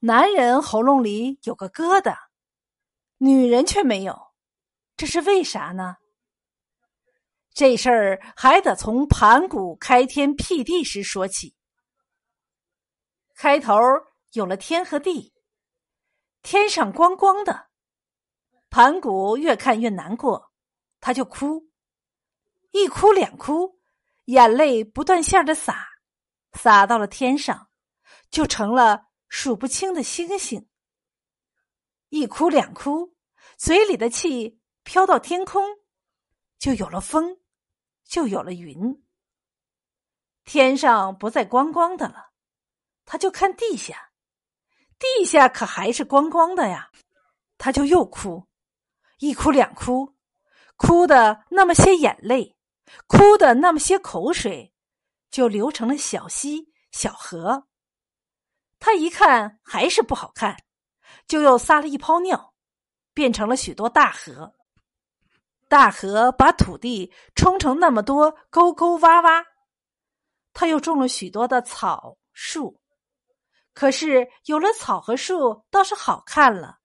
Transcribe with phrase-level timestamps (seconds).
[0.00, 2.16] 男人喉咙里有个疙瘩，
[3.16, 4.16] 女人却没有，
[4.96, 5.96] 这是为啥呢？
[7.52, 11.56] 这事儿还得从盘古开天辟地时说起。
[13.34, 13.74] 开头
[14.30, 15.34] 有了天和地，
[16.42, 17.66] 天上光光的，
[18.70, 20.52] 盘古越看越难过，
[21.00, 21.68] 他就哭，
[22.70, 23.80] 一哭两哭，
[24.26, 25.88] 眼泪不断向着洒，
[26.52, 27.68] 洒到了天上，
[28.30, 29.07] 就成了。
[29.28, 30.68] 数不清的星星，
[32.08, 33.14] 一哭两哭，
[33.56, 35.62] 嘴里的气飘到天空，
[36.58, 37.38] 就有了风，
[38.04, 39.04] 就有了云。
[40.44, 42.32] 天上不再光光的了，
[43.04, 44.12] 他就看地下，
[44.98, 46.90] 地下可还是光光的呀。
[47.58, 48.48] 他就又哭，
[49.18, 50.16] 一哭两哭，
[50.76, 52.56] 哭的那么些眼泪，
[53.06, 54.72] 哭的那么些口水，
[55.30, 57.68] 就流成了小溪、小河。
[58.80, 60.56] 他一看还是不好看，
[61.26, 62.54] 就又撒了一泡尿，
[63.12, 64.54] 变成了许多大河。
[65.68, 69.44] 大河把土地冲成那么多沟沟洼洼。
[70.54, 72.80] 他又种了许多的草树，
[73.74, 76.78] 可是有了草和树倒是好看了，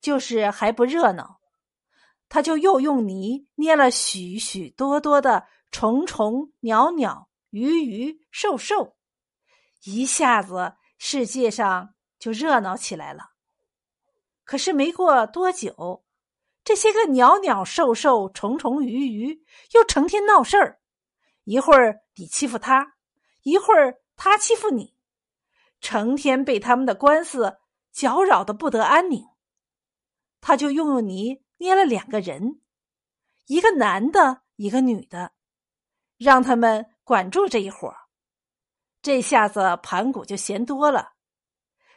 [0.00, 1.40] 就是还不热闹。
[2.28, 8.96] 他就又用泥捏了许许多多的虫虫、鸟鸟、鱼鱼、兽兽，
[9.82, 10.74] 一下子。
[11.02, 13.30] 世界上就热闹起来了。
[14.44, 16.04] 可是没过多久，
[16.62, 19.42] 这些个鸟鸟兽兽、虫虫鱼鱼
[19.72, 20.78] 又成天闹事儿，
[21.44, 22.96] 一会儿你欺负他，
[23.44, 24.94] 一会儿他欺负你，
[25.80, 27.56] 成天被他们的官司
[27.90, 29.24] 搅扰的不得安宁。
[30.42, 32.60] 他就用用泥捏了两个人，
[33.46, 35.32] 一个男的，一个女的，
[36.18, 37.99] 让他们管住这一伙儿。
[39.02, 41.12] 这下子盘古就闲多了，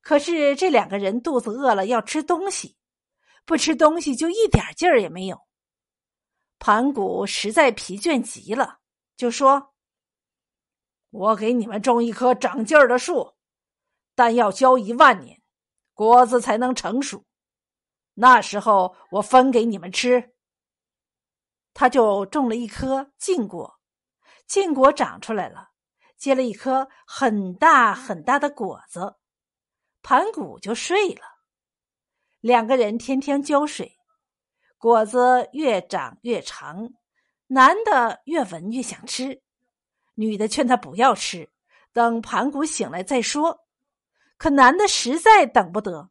[0.00, 2.76] 可是这两个人肚子饿了要吃东西，
[3.44, 5.38] 不吃东西就一点劲儿也没有。
[6.58, 8.78] 盘古实在疲倦极了，
[9.14, 9.74] 就说
[11.10, 13.34] ：“我给你们种一棵长劲儿的树，
[14.14, 15.42] 但要浇一万年，
[15.92, 17.26] 果子才能成熟。
[18.14, 20.34] 那时候我分给你们吃。”
[21.74, 23.78] 他就种了一棵禁果，
[24.46, 25.72] 禁果长出来了。
[26.16, 29.16] 结了一颗很大很大的果子，
[30.02, 31.22] 盘古就睡了。
[32.40, 33.98] 两个人天天浇水，
[34.78, 36.90] 果子越长越长。
[37.48, 39.42] 男的越闻越想吃，
[40.14, 41.48] 女的劝他不要吃，
[41.92, 43.66] 等盘古醒来再说。
[44.36, 46.10] 可男的实在等不得，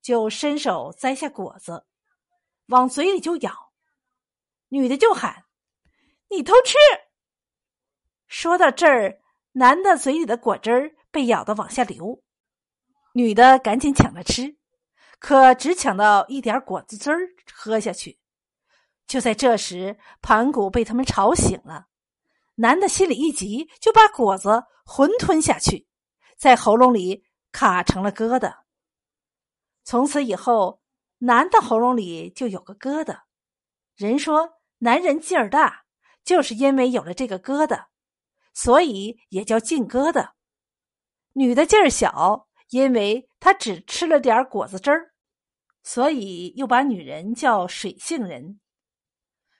[0.00, 1.84] 就伸手摘下果子，
[2.66, 3.72] 往嘴里就咬。
[4.68, 5.44] 女的就喊
[6.30, 6.76] ：“你偷吃！”
[8.28, 9.20] 说到这儿。
[9.58, 12.22] 男的嘴里的果汁儿被咬得往下流，
[13.14, 14.58] 女的赶紧抢着吃，
[15.18, 18.18] 可只抢到一点果子汁儿喝下去。
[19.06, 21.86] 就在这时，盘古被他们吵醒了，
[22.56, 25.86] 男的心里一急，就把果子浑吞下去，
[26.36, 28.58] 在喉咙里卡成了疙瘩。
[29.84, 30.82] 从此以后，
[31.20, 33.20] 男的喉咙里就有个疙瘩。
[33.94, 35.84] 人说，男人劲儿大，
[36.22, 37.86] 就是因为有了这个疙瘩。
[38.56, 40.30] 所以也叫劲疙瘩。
[41.34, 45.12] 女的劲儿小，因为她只吃了点果子汁儿，
[45.82, 48.58] 所以又把女人叫水性人。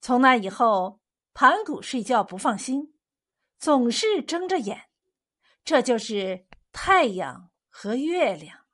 [0.00, 1.00] 从那以后，
[1.34, 2.94] 盘古睡觉不放心，
[3.58, 4.88] 总是睁着眼，
[5.62, 8.64] 这就是太阳和月亮。